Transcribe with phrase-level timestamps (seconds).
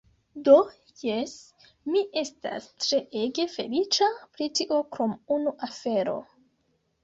[0.45, 0.53] Do,
[1.07, 1.33] jes,
[1.91, 6.21] mi estas tre ege feliĉa pri tio krom unu afero!